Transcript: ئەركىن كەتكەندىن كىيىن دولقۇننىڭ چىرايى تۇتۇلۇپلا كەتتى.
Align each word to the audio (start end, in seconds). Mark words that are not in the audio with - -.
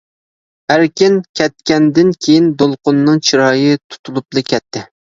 ئەركىن 0.75 1.19
كەتكەندىن 1.41 2.11
كىيىن 2.27 2.51
دولقۇننىڭ 2.65 3.23
چىرايى 3.31 3.81
تۇتۇلۇپلا 3.87 4.49
كەتتى. 4.53 4.89